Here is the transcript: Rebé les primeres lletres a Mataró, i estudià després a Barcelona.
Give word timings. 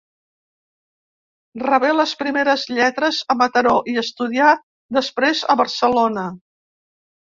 Rebé 1.63 1.91
les 1.97 2.13
primeres 2.23 2.65
lletres 2.77 3.19
a 3.33 3.37
Mataró, 3.43 3.75
i 3.93 3.95
estudià 4.03 4.49
després 4.99 5.45
a 5.55 5.59
Barcelona. 5.61 6.25